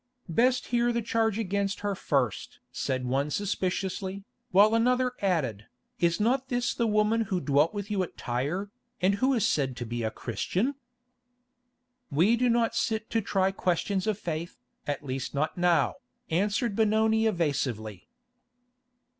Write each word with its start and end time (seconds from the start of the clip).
"Best 0.29 0.65
hear 0.73 0.91
the 0.91 1.03
charge 1.03 1.37
against 1.37 1.81
her 1.81 1.93
first?" 1.93 2.59
said 2.71 3.05
one 3.05 3.29
suspiciously, 3.29 4.23
while 4.49 4.73
another 4.73 5.13
added, 5.21 5.67
"Is 5.99 6.19
not 6.19 6.47
this 6.47 6.73
the 6.73 6.87
woman 6.87 7.21
who 7.25 7.39
dwelt 7.39 7.71
with 7.71 7.91
you 7.91 8.01
at 8.01 8.17
Tyre, 8.17 8.71
and 8.99 9.13
who 9.21 9.35
is 9.35 9.45
said 9.45 9.77
to 9.77 9.85
be 9.85 10.01
a 10.01 10.09
Christian?" 10.09 10.73
"We 12.09 12.35
do 12.35 12.49
not 12.49 12.73
sit 12.73 13.11
to 13.11 13.21
try 13.21 13.51
questions 13.51 14.07
of 14.07 14.17
faith, 14.17 14.57
at 14.87 15.05
least 15.05 15.35
not 15.35 15.55
now," 15.55 15.97
answered 16.31 16.75
Benoni 16.75 17.27
evasively. 17.27 18.07